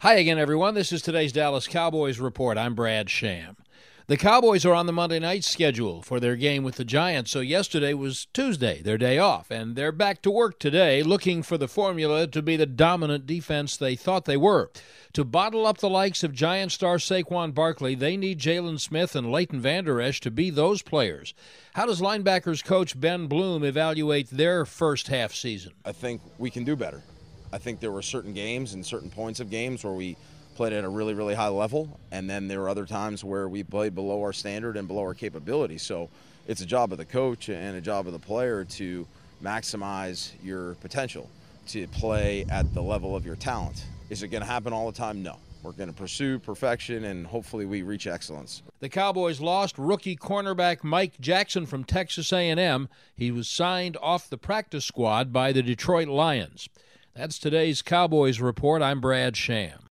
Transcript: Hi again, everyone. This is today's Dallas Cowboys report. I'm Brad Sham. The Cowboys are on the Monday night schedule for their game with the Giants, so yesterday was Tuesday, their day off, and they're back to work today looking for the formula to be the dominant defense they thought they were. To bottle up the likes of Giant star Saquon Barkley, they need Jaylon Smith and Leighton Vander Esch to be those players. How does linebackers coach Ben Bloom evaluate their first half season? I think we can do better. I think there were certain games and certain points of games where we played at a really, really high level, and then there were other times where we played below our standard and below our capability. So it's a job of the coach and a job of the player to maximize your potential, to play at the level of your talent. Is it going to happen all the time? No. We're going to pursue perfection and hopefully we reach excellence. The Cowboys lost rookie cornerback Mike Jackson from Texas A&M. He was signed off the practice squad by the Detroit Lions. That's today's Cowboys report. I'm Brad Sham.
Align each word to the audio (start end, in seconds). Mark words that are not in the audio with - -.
Hi 0.00 0.14
again, 0.14 0.38
everyone. 0.38 0.74
This 0.74 0.90
is 0.90 1.00
today's 1.00 1.32
Dallas 1.32 1.68
Cowboys 1.68 2.18
report. 2.18 2.58
I'm 2.58 2.74
Brad 2.74 3.08
Sham. 3.08 3.56
The 4.08 4.16
Cowboys 4.16 4.66
are 4.66 4.74
on 4.74 4.86
the 4.86 4.92
Monday 4.92 5.20
night 5.20 5.44
schedule 5.44 6.02
for 6.02 6.18
their 6.18 6.34
game 6.34 6.64
with 6.64 6.74
the 6.74 6.84
Giants, 6.84 7.30
so 7.30 7.38
yesterday 7.38 7.94
was 7.94 8.26
Tuesday, 8.34 8.82
their 8.82 8.98
day 8.98 9.18
off, 9.18 9.48
and 9.48 9.76
they're 9.76 9.92
back 9.92 10.20
to 10.22 10.30
work 10.30 10.58
today 10.58 11.04
looking 11.04 11.44
for 11.44 11.56
the 11.56 11.68
formula 11.68 12.26
to 12.26 12.42
be 12.42 12.56
the 12.56 12.66
dominant 12.66 13.26
defense 13.26 13.76
they 13.76 13.94
thought 13.94 14.24
they 14.24 14.36
were. 14.36 14.72
To 15.12 15.24
bottle 15.24 15.66
up 15.66 15.78
the 15.78 15.88
likes 15.88 16.24
of 16.24 16.32
Giant 16.32 16.72
star 16.72 16.96
Saquon 16.96 17.54
Barkley, 17.54 17.94
they 17.94 18.16
need 18.16 18.40
Jaylon 18.40 18.80
Smith 18.80 19.14
and 19.14 19.30
Leighton 19.30 19.60
Vander 19.60 20.00
Esch 20.00 20.20
to 20.22 20.32
be 20.32 20.50
those 20.50 20.82
players. 20.82 21.32
How 21.74 21.86
does 21.86 22.00
linebackers 22.00 22.64
coach 22.64 22.98
Ben 22.98 23.28
Bloom 23.28 23.62
evaluate 23.62 24.30
their 24.30 24.64
first 24.64 25.06
half 25.06 25.32
season? 25.32 25.74
I 25.84 25.92
think 25.92 26.20
we 26.38 26.50
can 26.50 26.64
do 26.64 26.74
better. 26.74 27.02
I 27.52 27.58
think 27.58 27.80
there 27.80 27.92
were 27.92 28.02
certain 28.02 28.32
games 28.32 28.74
and 28.74 28.84
certain 28.84 29.10
points 29.10 29.40
of 29.40 29.50
games 29.50 29.84
where 29.84 29.92
we 29.92 30.16
played 30.54 30.72
at 30.72 30.84
a 30.84 30.88
really, 30.88 31.14
really 31.14 31.34
high 31.34 31.48
level, 31.48 31.98
and 32.10 32.28
then 32.28 32.48
there 32.48 32.60
were 32.60 32.68
other 32.68 32.86
times 32.86 33.24
where 33.24 33.48
we 33.48 33.62
played 33.62 33.94
below 33.94 34.20
our 34.22 34.32
standard 34.32 34.76
and 34.76 34.88
below 34.88 35.02
our 35.02 35.14
capability. 35.14 35.78
So 35.78 36.08
it's 36.46 36.60
a 36.60 36.66
job 36.66 36.92
of 36.92 36.98
the 36.98 37.04
coach 37.04 37.48
and 37.48 37.76
a 37.76 37.80
job 37.80 38.06
of 38.06 38.12
the 38.12 38.18
player 38.18 38.64
to 38.64 39.06
maximize 39.42 40.32
your 40.42 40.74
potential, 40.76 41.28
to 41.68 41.86
play 41.88 42.44
at 42.50 42.72
the 42.74 42.82
level 42.82 43.16
of 43.16 43.26
your 43.26 43.36
talent. 43.36 43.84
Is 44.10 44.22
it 44.22 44.28
going 44.28 44.42
to 44.42 44.48
happen 44.48 44.72
all 44.72 44.90
the 44.90 44.96
time? 44.96 45.22
No. 45.22 45.36
We're 45.62 45.72
going 45.72 45.90
to 45.90 45.94
pursue 45.94 46.40
perfection 46.40 47.04
and 47.04 47.24
hopefully 47.24 47.66
we 47.66 47.82
reach 47.82 48.08
excellence. 48.08 48.62
The 48.80 48.88
Cowboys 48.88 49.40
lost 49.40 49.78
rookie 49.78 50.16
cornerback 50.16 50.82
Mike 50.82 51.20
Jackson 51.20 51.66
from 51.66 51.84
Texas 51.84 52.32
A&M. 52.32 52.88
He 53.14 53.30
was 53.30 53.48
signed 53.48 53.96
off 54.02 54.28
the 54.28 54.38
practice 54.38 54.84
squad 54.84 55.32
by 55.32 55.52
the 55.52 55.62
Detroit 55.62 56.08
Lions. 56.08 56.68
That's 57.14 57.38
today's 57.38 57.82
Cowboys 57.82 58.40
report. 58.40 58.80
I'm 58.80 58.98
Brad 58.98 59.36
Sham. 59.36 59.90